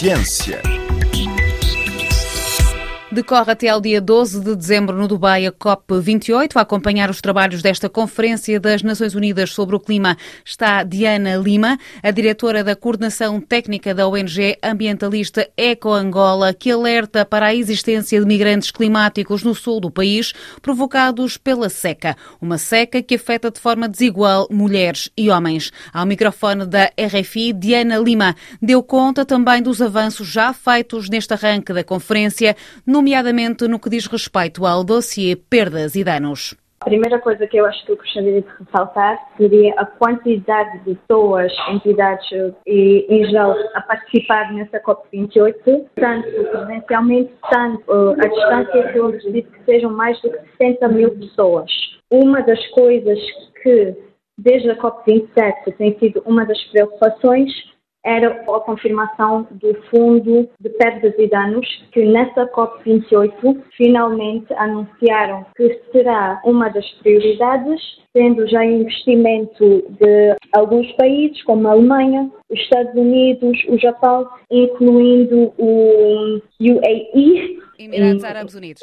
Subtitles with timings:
[0.00, 0.79] Ciência.
[3.12, 6.52] Decorre até ao dia 12 de dezembro no Dubai a COP28.
[6.54, 11.76] A acompanhar os trabalhos desta Conferência das Nações Unidas sobre o Clima está Diana Lima,
[12.04, 18.20] a diretora da Coordenação Técnica da ONG ambientalista Eco Angola, que alerta para a existência
[18.20, 20.32] de migrantes climáticos no sul do país,
[20.62, 22.16] provocados pela seca.
[22.40, 25.72] Uma seca que afeta de forma desigual mulheres e homens.
[25.92, 31.72] Ao microfone da RFI, Diana Lima deu conta também dos avanços já feitos neste arranque
[31.72, 32.54] da conferência
[32.86, 36.54] no nomeadamente no que diz respeito ao dossiê perdas e danos.
[36.82, 40.94] A primeira coisa que eu acho que eu gostaria de ressaltar seria a quantidade de
[40.94, 42.28] pessoas, entidades
[42.66, 49.50] e, em geral, a participar nessa COP28, tanto presencialmente, tanto uh, distância, que eu acredito
[49.50, 51.70] que sejam mais de 60 mil pessoas.
[52.10, 53.18] Uma das coisas
[53.62, 53.94] que,
[54.38, 57.50] desde a COP27, tem sido uma das preocupações
[58.04, 65.80] era a confirmação do Fundo de Perdas e Danos, que nessa COP28 finalmente anunciaram que
[65.92, 67.80] será uma das prioridades,
[68.14, 75.52] tendo já investimento de alguns países, como a Alemanha, os Estados Unidos, o Japão, incluindo
[75.58, 77.58] o UAE.
[77.78, 78.82] Emirados Árabes Unidos.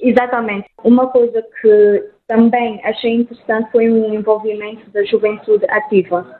[0.00, 0.68] Exatamente.
[0.84, 6.38] Uma coisa que também achei interessante foi o envolvimento da juventude ativa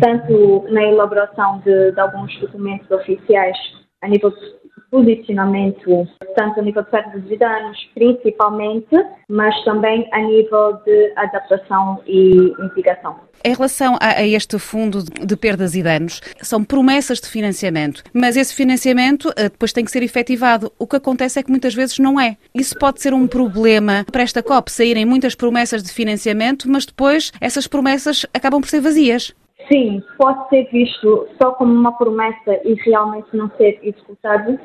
[0.00, 3.56] tanto na elaboração de, de alguns documentos oficiais
[4.02, 4.58] a nível de
[4.90, 8.96] posicionamento, tanto a nível de perdas de danos, principalmente,
[9.28, 13.16] mas também a nível de adaptação e mitigação.
[13.44, 18.54] Em relação a, este fundo de perdas e danos, são promessas de financiamento, mas esse
[18.54, 20.72] financiamento uh, depois tem que ser efetivado.
[20.78, 22.36] O que acontece é que muitas vezes não é.
[22.54, 27.30] Isso pode ser um problema para esta COP, saírem muitas promessas de financiamento, mas depois
[27.40, 29.34] essas promessas acabam por ser vazias.
[29.70, 34.58] Sim, pode ser visto só como uma promessa e realmente não ser executado,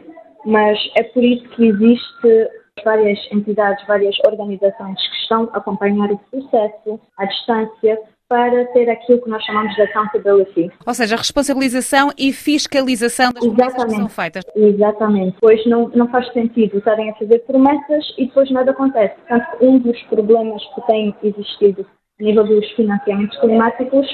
[0.46, 2.50] mas é por isso que existe
[2.84, 9.22] várias entidades, várias organizações que estão a acompanhar o processo à distância para ter aquilo
[9.22, 10.72] que nós chamamos de accountability.
[10.88, 14.44] Ou seja, responsabilização e fiscalização das promessas que são feitas.
[14.56, 15.38] Exatamente.
[15.40, 19.14] Pois não, não faz sentido estarem a fazer promessas e depois nada acontece.
[19.28, 21.86] Portanto, um dos problemas que tem existido
[22.20, 24.08] a nível dos financiamentos climáticos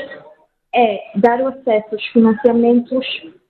[0.74, 3.06] é dar o acesso aos financiamentos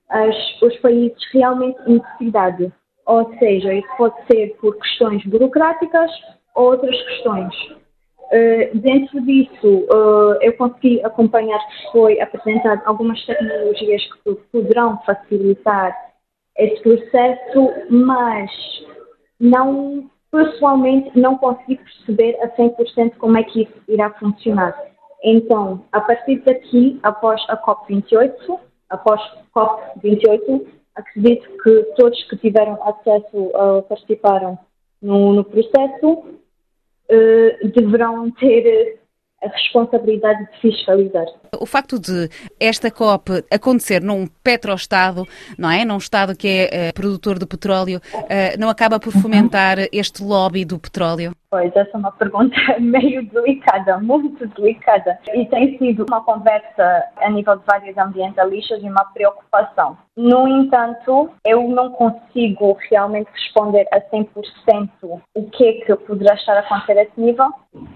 [0.09, 2.71] aos, aos países realmente em necessidade.
[3.05, 6.11] Ou seja, isso pode ser por questões burocráticas
[6.55, 7.55] ou outras questões.
[8.31, 15.95] Uh, dentro disso, uh, eu consegui acompanhar que foi apresentado algumas tecnologias que poderão facilitar
[16.55, 18.51] esse processo, mas
[19.39, 24.77] não, pessoalmente, não consegui perceber a 100% como é que isso irá funcionar.
[25.23, 28.59] Então, a partir daqui, após a COP28,
[28.89, 29.21] após
[29.55, 30.65] COP28,
[30.95, 34.57] acredito que todos que tiveram acesso, uh, participaram
[35.01, 38.99] no, no processo, uh, deverão ter
[39.41, 41.25] a responsabilidade de fiscalizar.
[41.57, 42.29] O facto de
[42.59, 45.25] esta COP acontecer num petroestado,
[45.57, 45.85] não é?
[45.85, 48.01] Num estado que é uh, produtor de petróleo,
[48.57, 51.33] não acaba por fomentar este lobby do petróleo?
[51.51, 55.19] Pois, essa é uma pergunta meio delicada, muito delicada.
[55.33, 59.97] E tem sido uma conversa a nível de vários ambientalistas e uma preocupação.
[60.15, 66.55] No entanto, eu não consigo realmente responder a 100% o que é que poderá estar
[66.55, 67.49] a acontecer a esse nível,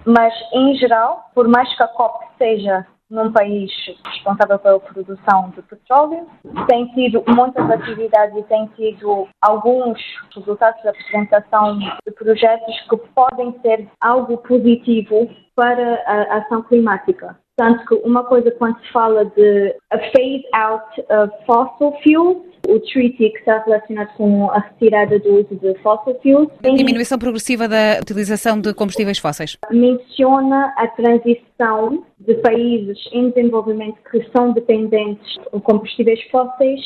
[0.06, 3.72] mas em geral, por mais que a COP seja num país
[4.06, 6.28] responsável pela produção de petróleo.
[6.68, 10.02] Tem tido muitas atividades e tem tido alguns
[10.36, 17.38] resultados da apresentação de projetos que podem ser algo positivo para a ação climática.
[17.56, 22.80] Tanto que uma coisa quando se fala de a phase out of fossil fuels, o
[22.80, 26.50] treaty que está relacionado com a retirada do uso de fossil fuels.
[26.62, 29.58] Diminuição progressiva da utilização de combustíveis fósseis.
[29.72, 36.82] Menciona a transição de países em desenvolvimento que são dependentes de combustíveis fósseis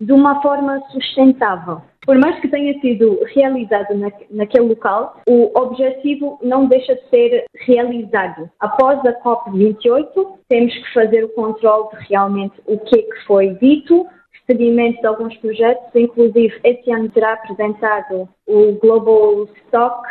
[0.00, 1.80] de uma forma sustentável.
[2.04, 7.44] Por mais que tenha sido realizado na, naquele local, o objetivo não deixa de ser
[7.66, 8.48] realizado.
[8.60, 13.54] Após a COP28, temos que fazer o controle de realmente o que, é que foi
[13.54, 14.06] dito,
[14.46, 20.06] seguimento de alguns projetos, inclusive este ano terá apresentado o Global Stock,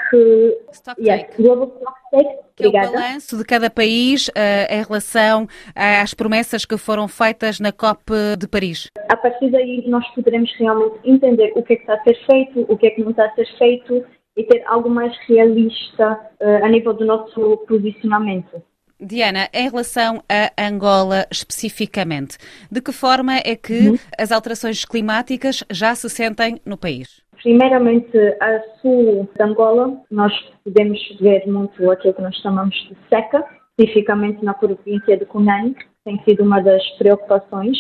[0.72, 4.32] Stock yes, Global Stock Take, que é o balanço de cada país uh,
[4.70, 8.90] em relação às promessas que foram feitas na COP de Paris.
[9.10, 12.66] A partir daí nós poderemos realmente entender o que é que está a ser feito,
[12.68, 14.06] o que é que não está a ser feito
[14.36, 18.62] e ter algo mais realista uh, a nível do nosso posicionamento.
[19.00, 22.38] Diana, em relação a Angola especificamente,
[22.72, 23.96] de que forma é que uhum.
[24.18, 27.22] as alterações climáticas já se sentem no país?
[27.44, 30.34] Primeiramente, a sul de Angola, nós
[30.64, 33.44] podemos ver muito aquilo que nós chamamos de seca,
[33.78, 37.78] especificamente na província de Cunhane, que tem sido uma das preocupações.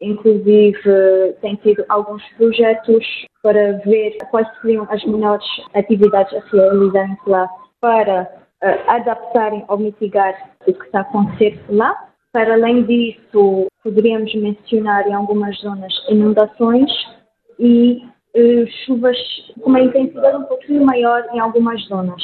[0.00, 0.82] Inclusive,
[1.40, 3.04] tem tido alguns projetos
[3.42, 7.48] para ver quais seriam as melhores atividades a realizarem lá
[7.80, 8.43] para
[8.86, 12.08] adaptarem ou mitigar o que está a acontecer lá.
[12.32, 16.90] Para além disso, poderíamos mencionar em algumas zonas inundações
[17.58, 18.02] e
[18.34, 19.16] uh, chuvas
[19.60, 22.22] com uma intensidade um pouquinho maior em algumas zonas.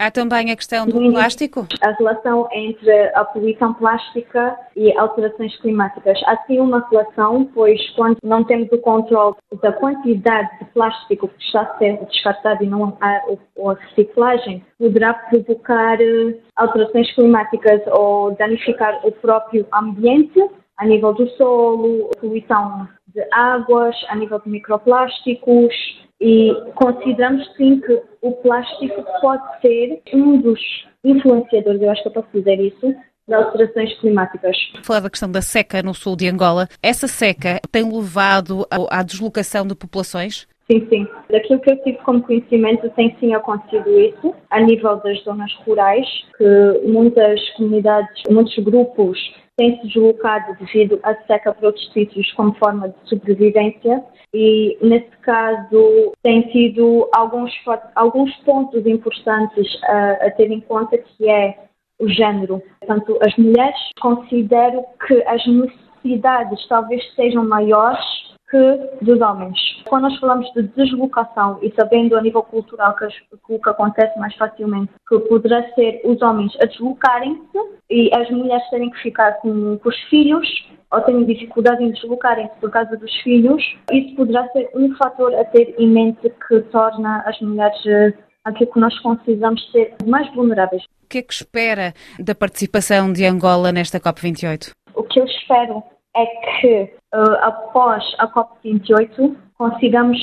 [0.00, 1.66] Há também a questão do Sim, plástico?
[1.82, 6.18] A relação entre a poluição plástica e alterações climáticas.
[6.24, 11.44] Há sim uma relação, pois quando não temos o controle da quantidade de plástico que
[11.44, 18.34] está a ser descartado e não há a reciclagem, poderá provocar eh, alterações climáticas ou
[18.36, 20.40] danificar o próprio ambiente
[20.78, 25.74] a nível do solo, poluição de águas, a nível de microplásticos,
[26.20, 30.60] e consideramos sim que o plástico pode ser um dos
[31.02, 32.94] influenciadores, eu acho que eu posso dizer isso,
[33.26, 34.56] das alterações climáticas.
[34.82, 39.66] Falar da questão da seca no sul de Angola, essa seca tem levado à deslocação
[39.66, 40.46] de populações?
[40.70, 41.08] Sim, sim.
[41.28, 46.06] Daquilo que eu tive como conhecimento, tem sim acontecido isso, a nível das zonas rurais,
[46.36, 49.18] que muitas comunidades, muitos grupos
[49.60, 54.02] têm se deslocado devido à seca para outros sítios como forma de sobrevivência
[54.32, 57.52] e, nesse caso, tem tido alguns,
[57.94, 61.58] alguns pontos importantes a, a ter em conta que é
[61.98, 62.62] o género.
[62.78, 68.00] Portanto, as mulheres considero que as necessidades talvez sejam maiores
[68.50, 69.58] que dos homens.
[69.86, 73.06] Quando nós falamos de deslocação e sabendo a nível cultural que,
[73.48, 77.58] o que acontece mais facilmente, que poderá ser os homens a deslocarem-se
[77.88, 80.46] e as mulheres terem que ficar com, com os filhos
[80.92, 83.62] ou terem dificuldade em deslocarem-se por causa dos filhos,
[83.92, 88.12] isso poderá ser um fator a ter em mente que torna as mulheres eh,
[88.44, 90.82] aquilo que nós consideramos ser mais vulneráveis.
[91.04, 94.72] O que é que espera da participação de Angola nesta COP28?
[94.94, 95.82] O que eu espero
[96.16, 100.18] é que uh, após a COP28 consigamos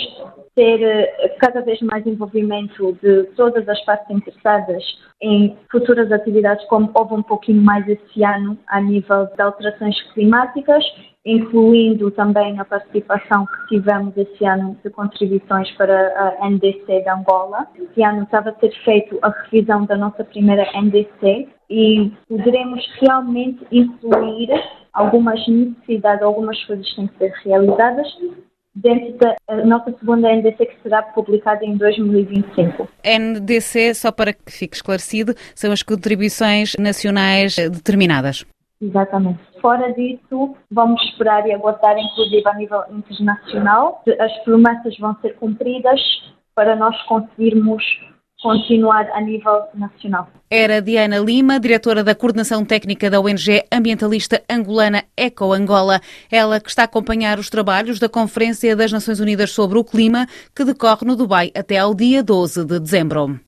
[0.55, 4.83] ter uh, cada vez mais envolvimento de todas as partes interessadas
[5.21, 10.83] em futuras atividades, como houve um pouquinho mais esse ano a nível de alterações climáticas,
[11.25, 17.67] incluindo também a participação que tivemos esse ano de contribuições para a NDC de Angola.
[17.75, 23.65] Esse ano estava a ser feito a revisão da nossa primeira NDC e poderemos realmente
[23.71, 24.49] incluir
[24.97, 28.07] algumas necessidades, algumas coisas têm que ser realizadas
[28.75, 32.87] dentro da nossa segunda NDC que será publicada em 2025.
[33.03, 38.45] NDC, só para que fique esclarecido, são as contribuições nacionais determinadas.
[38.79, 39.39] Exatamente.
[39.61, 45.99] Fora disso, vamos esperar e aguardar, inclusive a nível internacional, as promessas vão ser cumpridas
[46.53, 47.83] para nós conseguirmos
[48.41, 50.27] continuar a nível nacional.
[50.49, 55.99] Era Diana Lima, diretora da coordenação técnica da ONG ambientalista angolana Eco Angola.
[56.31, 60.27] Ela que está a acompanhar os trabalhos da Conferência das Nações Unidas sobre o Clima,
[60.55, 63.39] que decorre no Dubai até ao dia 12 de dezembro.